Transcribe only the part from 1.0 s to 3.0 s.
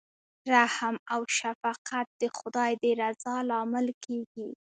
او شفقت د خدای د